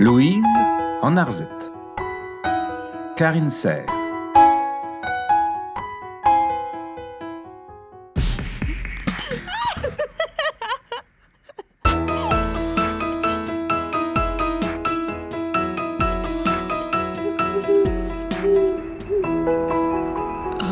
[0.00, 0.44] Louise
[1.02, 1.72] en Arzette.
[3.16, 3.84] Karine Serre.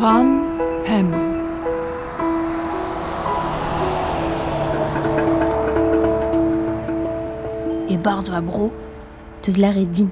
[0.00, 0.29] Ran
[0.84, 1.11] Pem.
[7.88, 8.41] E barz va
[9.59, 10.10] la din.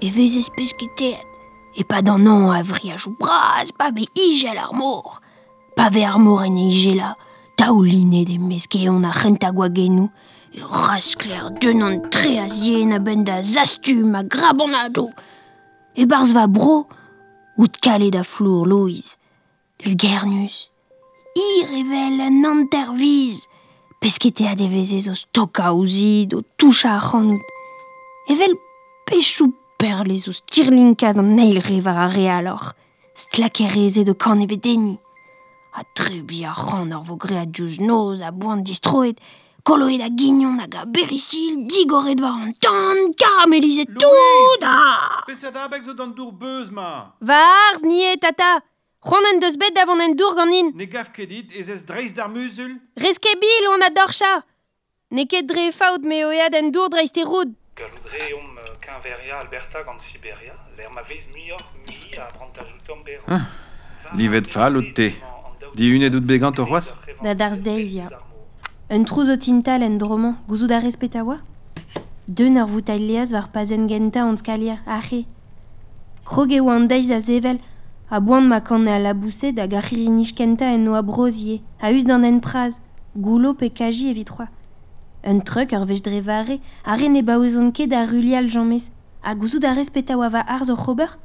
[0.00, 1.20] E vez espèce ket
[1.76, 5.18] E pa d'an an a vri a jou braz, pa be ijel ar mor.
[5.74, 7.16] Pa ve ar mor en ije la,
[7.58, 10.10] taouline de meske on a c'henta gwa genou.
[10.54, 15.08] E raskler d'un an tre a zien a ben da zastum a grabon a do.
[15.98, 16.86] E barz va bro,
[17.58, 19.18] out kale da flour Louise.
[19.84, 20.70] Lugernus.
[21.34, 23.48] Ir evel an anterviz.
[23.98, 24.46] Peskete
[25.00, 27.42] zo stoka ouzid o toucha a c'hanout.
[28.26, 28.56] Evel
[29.04, 32.72] pechou perle zo stirlinkad an neil re war a re alor.
[33.14, 34.98] Stlakereze de kan eve deni.
[35.72, 39.20] A trebi a c'han ar vo gre a diouz noz a boan distroet.
[39.62, 45.84] Koloet a gignon hag a berisil, digoret war an tan, karamelize tout ah Peseurt abek
[45.84, 47.14] zo d'an dour beuz ma.
[47.20, 48.60] Varz, nie tata.
[49.04, 50.72] C'hoant en deus bet davon en dour ganin.
[50.74, 52.30] Ne gav ket dit ez ez dreiz d'ar.
[52.96, 54.44] Reske bil on a dorcha.
[55.10, 57.52] Ne ket dre faout me oead en dour dreist e roud.
[57.76, 63.42] Galudreum Quinveria Alberta gant Siberia, l'er ma vez muioc'h mui a brantajoutom beron.
[64.14, 65.10] livet fall out te.
[65.74, 68.10] Di unet out begant c'hoaz Da darz deiz, ya.
[68.90, 71.38] Un trouz o tintal en droman, gouzout a respetawa
[72.28, 75.24] Deun ur voutail leaz war pazen genta an skalier, ache.
[76.24, 77.58] Krog e oan deiz a zevel,
[78.08, 82.04] a boan ma kan a labouse da gachiri kenta en no a brozie, a us
[82.04, 82.80] d'an en praz,
[83.16, 84.48] goulo pe kaji evit roa.
[85.26, 88.90] Un truck ar vech dre vare, a re ne baoezon ket da rulial jammez,
[89.22, 91.16] a gouzout da respeta oa va arz o c'hober.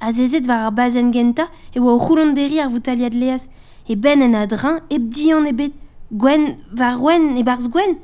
[0.00, 3.44] A zezet war ar bazen genta e oa o c'houlon deri ar voutaliad leaz,
[3.86, 5.74] e ben en adrin, eb dian ebet,
[6.10, 7.98] gwen var gwen e barz gwen.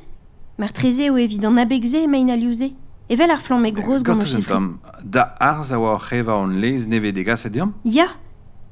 [0.59, 2.75] Mar treze o evit an abegze emain a liouze,
[3.09, 4.61] evel ar flamme groz gant o chifri.
[5.05, 7.73] Da arz a oa c'heva an lez neve degas e diam?
[7.85, 8.09] Ya,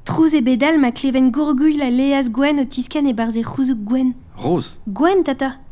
[0.03, 4.13] Trouz e bedal ma kleven gourgouil la leaz gwen o tisken e barze c'houzouk gwen.
[4.35, 5.62] Rose Gwen, tata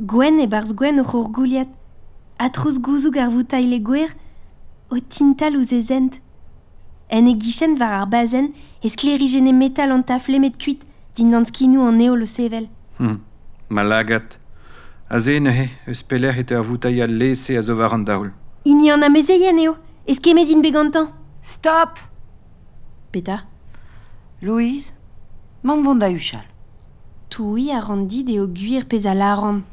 [0.00, 1.66] Gwen e barz gwen o ur gouliad.
[2.38, 4.14] A trouz gouzoug ar voutail le gwer,
[4.90, 6.20] o tintal ouz e zent.
[7.10, 10.84] En e gichen war ar bazen, e sklerigene metal an tafle met kuit,
[11.16, 12.68] din an skinou an eo le sevel.
[12.98, 13.18] Hmm,
[13.68, 14.38] malagat.
[15.10, 18.30] A se nehe, eus peler et ur voutail al lese a zo war an daoul.
[18.64, 19.74] Ini an amezeien eo,
[20.06, 21.08] eus kemet din begantan.
[21.40, 21.98] Stop
[23.10, 23.42] Peta
[24.42, 24.92] Louise,
[25.64, 26.46] man vont da uchal.
[27.30, 29.64] Toui a randid eo guir pez a laran.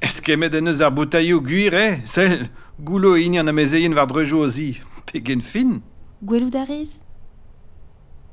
[0.00, 2.48] Ez kemet en eus ar boutailloù guir, eh Sel,
[2.78, 4.80] goulo ini an amezeien war drejou o zi.
[5.06, 5.80] Pegen fin.
[6.22, 6.98] Gwelou da rez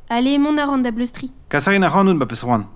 [0.10, 1.32] Ale, mon a rand da bleustri.
[1.50, 2.68] Kasarin a rannoun ba peus roan.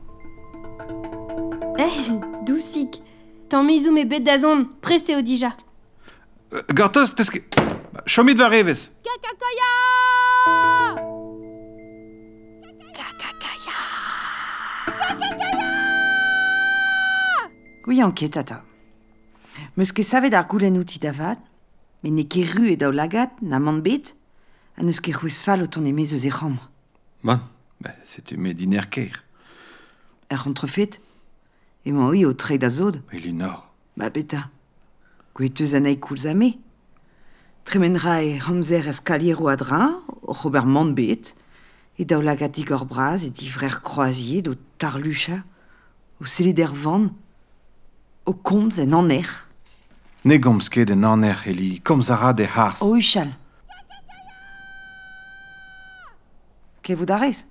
[1.77, 1.97] Eh,
[2.45, 3.01] dousik.
[3.49, 5.53] Tan mizou me bet da zon, preste o dija.
[6.53, 7.55] Euh, Gortoz, teus ket...
[8.05, 8.89] Chomit va revez.
[9.03, 9.71] Kakakaya
[17.87, 18.63] Oui, enquête, tata.
[19.77, 21.37] Meus ket savet ar goulenn outi davad,
[22.01, 24.15] mais ne ket ru e daou lagat, na man bet,
[24.73, 26.71] a neus ket c'hwez fall o ton emez eus e c'hamr.
[27.23, 27.39] Bon,
[27.79, 29.23] bah, c'est tu mets diner keir.
[30.31, 30.97] Er rentrefet,
[31.85, 33.69] e man oi o tre da zod, Elinor.
[33.95, 34.49] ba beta.
[35.37, 36.57] Gweet eus anei koulz ame.
[37.63, 41.35] Tremenra e ramzer eskaliero adrin, o c'hober man bet,
[41.99, 45.43] e daou lagat igor braz e divrer croaziet o tarlucha,
[46.19, 47.13] o seleder van,
[48.25, 49.46] o komz en aner.
[50.25, 52.81] Ne gomz ket en aner heli, komz a ra de harz.
[52.81, 53.29] O uchal.
[56.81, 57.45] Klevout a rez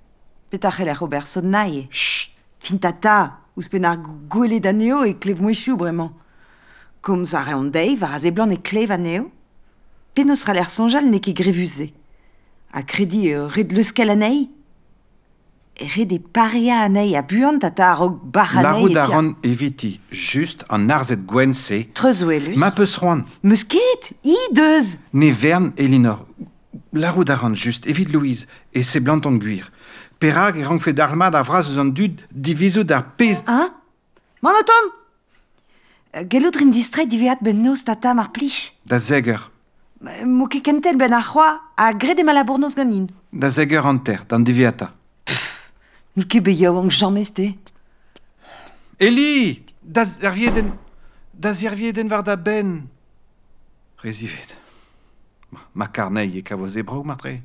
[0.49, 1.87] Peta c'heller ober sod naie.
[1.91, 3.97] Chut Fin tata, ouz pen ar
[4.27, 6.11] gwele da neo e klev mouechou bremañ.
[7.01, 9.31] Komz a reont dei, var a zeblan e klev a neo.
[10.13, 11.93] Penos ra l'er sonjal ne ket grevuze.
[12.73, 14.56] A kredi e red leuskel a nei
[15.79, 20.63] rede paria anei a buan da ta arog bar anei Larout a ran eviti, just
[20.69, 21.83] an arzet gwen se.
[21.93, 22.57] Trezouelus.
[22.57, 23.25] Ma peus roan.
[23.41, 24.97] Meus ket, i deus.
[25.13, 26.25] Ne vern, Elinor.
[26.93, 29.71] La roue ran just, evit Louise, e se blant an guir.
[30.19, 33.43] Perag e rang fe d'armad a vraz eus an dud divizo d'ar pez...
[33.45, 33.69] Hein?
[34.41, 34.93] Manoton!
[36.25, 38.73] Gellout rin distret diveat ben nos tata mar plich.
[38.85, 39.51] Da zeger.
[40.25, 43.09] Mo ket kentel ben ar c'hoa a gret e malabournoz ganin.
[43.31, 44.96] Da zeger an ter, dan diviata.
[46.17, 47.51] Nou ket be yaou an jamez te.
[48.97, 50.71] Eli, da zervieden,
[51.31, 52.89] da zervieden war da ben.
[54.01, 54.57] Résivet.
[55.73, 57.43] Ma carneille et qu'à zébro, matré.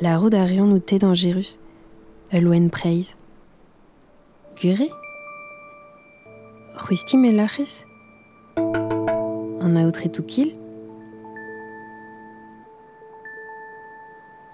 [0.00, 1.58] La roue d'Arion nous tait dangerus.
[2.30, 3.14] Eloen preis.
[4.56, 4.88] Gure?
[6.74, 7.84] Ruisti melaches?
[8.56, 10.65] En outre tout kill?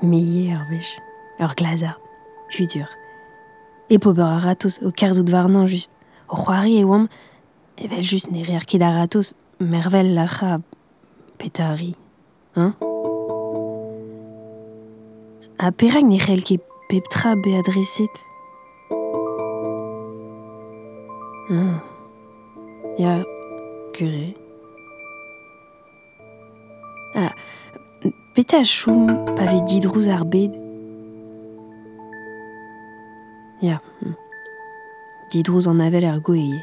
[0.03, 0.99] Meillé Hervech,
[1.39, 2.01] ur glazard,
[2.49, 2.89] judur.
[3.89, 5.91] E pober a ratos o kerzout varnan just.
[6.29, 7.09] O c'hoari e oam,
[7.77, 10.61] evel just ne reer ket a ratos mervel lacha
[11.39, 11.95] petari.
[12.57, 12.75] Hein?
[15.59, 18.15] A perag ne c'hell ket peptra be adreset.
[21.51, 21.79] Ah.
[22.99, 23.25] Ya,
[23.93, 24.35] gure.
[27.15, 27.33] Ah,
[28.35, 29.07] Bet a chom
[29.37, 30.53] pa vez didrouz ar bed.
[33.61, 33.83] Ya,
[35.31, 36.63] didrouz an avel ar goeie.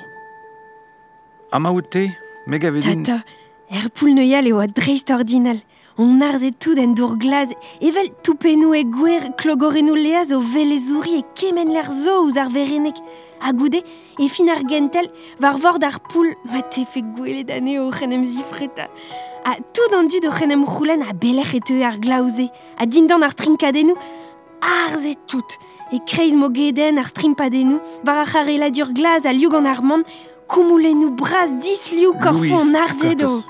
[1.52, 2.08] Amaout te,
[2.50, 3.06] meg vedin...
[3.06, 3.22] Tata,
[3.70, 5.62] er poul neuial eo a dreist ordinal.
[6.02, 7.54] On arzet tout en dour glaz,
[7.86, 12.98] evel toupenou e gwer klogorenou leaz o velezouri e kemen l'ar zo ouz ar verenek.
[13.46, 13.84] A goude,
[14.18, 18.26] e fin ar gentel, var vord ar poul, ma te fe gwele dane o c'henem
[18.26, 18.90] zifreta.
[19.46, 23.32] A tout an dud o chenem roulen a beler et ar glaouze, a dindan ar
[23.32, 23.96] strinkadenou,
[24.62, 25.58] arze tout.
[25.92, 29.82] E kreiz mo geden ar strimpadenou, var ar charela dur glaz a liug an ar
[29.82, 30.06] mand,
[30.48, 33.44] koumoulenou braz dis liou korfon arze do.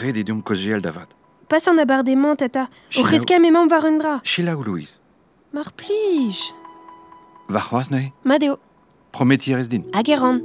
[0.00, 1.08] Red edium koziel davad.
[1.48, 2.68] Pas an abardement, tata.
[2.96, 4.20] O un dra.
[4.24, 5.00] Chila ou Louise?
[5.52, 6.52] Mar plij.
[7.48, 8.12] Va c'hoaz neue?
[8.24, 8.58] Madeo,
[9.12, 9.84] Prometi rez din.
[9.92, 10.40] hag e ran.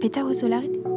[0.00, 0.87] Peta o solaret.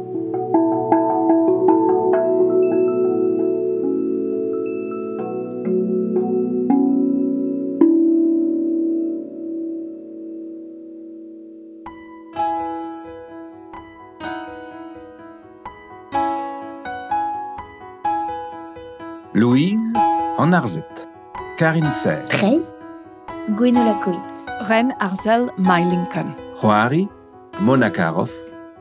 [19.34, 19.94] Louise
[20.36, 21.08] en Arzette.
[21.56, 22.24] Karine Serre.
[22.26, 22.60] Trey,
[23.50, 24.20] Gwenola-Koik.
[24.68, 26.34] Ren Arzel My Lincoln.
[26.60, 27.08] Joari,
[27.60, 28.30] Mona Karov,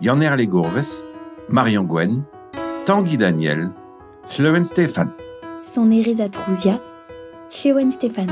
[0.02, 1.04] Yanner Gourves,
[1.50, 2.24] Marion Gwen,
[2.86, 3.72] Tanguy Daniel,
[4.30, 5.12] Schlewen Stéphane.
[5.64, 6.80] Son Ereza Trouzia,
[7.50, 8.32] Shewen Stéphane.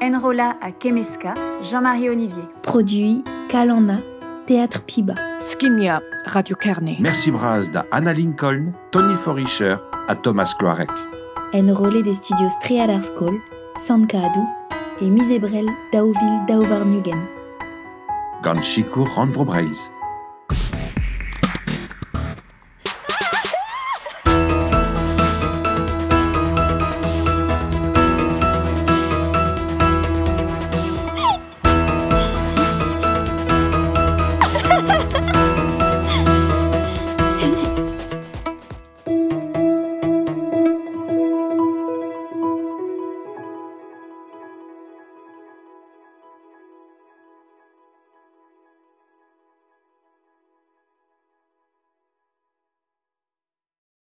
[0.00, 2.44] Enrola à Kemeska, Jean-Marie Olivier.
[2.62, 4.00] Produit Kalana,
[4.46, 5.14] Théâtre Piba.
[5.38, 6.96] Skimia, Radio Kearney.
[7.00, 9.76] Merci Braz da Anna Lincoln, Tony Forischer
[10.08, 10.90] à Thomas Cloarec.
[11.54, 13.40] Enrôlé des studios Strealar School,
[13.78, 14.40] Sankadu
[15.00, 17.18] et Misebrel Dauville Dauvarnugen.
[18.42, 19.88] Gan Chicour Ron Vrobreis.